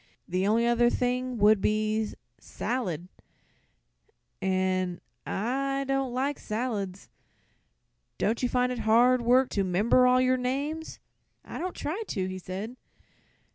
"The 0.27 0.47
only 0.47 0.65
other 0.65 0.89
thing 0.89 1.37
would 1.37 1.61
be 1.61 2.11
'Salad,' 2.39 3.07
an' 4.41 4.99
I 5.27 5.85
don't 5.87 6.11
like 6.11 6.39
salads. 6.39 7.11
Don't 8.17 8.41
you 8.41 8.49
find 8.49 8.71
it 8.71 8.79
hard 8.79 9.21
work 9.21 9.49
to 9.49 9.63
'member 9.63 10.07
all 10.07 10.17
of 10.17 10.23
your 10.23 10.37
name?" 10.37 10.81
"I 11.45 11.59
don't 11.59 11.75
try 11.75 12.01
to," 12.07 12.25
he 12.27 12.39
said. 12.39 12.77